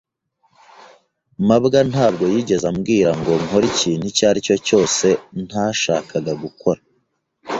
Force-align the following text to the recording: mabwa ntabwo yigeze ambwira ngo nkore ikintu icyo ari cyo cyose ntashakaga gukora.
mabwa 1.47 1.79
ntabwo 1.91 2.23
yigeze 2.33 2.65
ambwira 2.71 3.11
ngo 3.19 3.31
nkore 3.43 3.65
ikintu 3.73 4.03
icyo 4.11 4.23
ari 4.29 4.39
cyo 4.45 4.55
cyose 4.67 5.07
ntashakaga 5.45 6.33
gukora. 6.43 6.81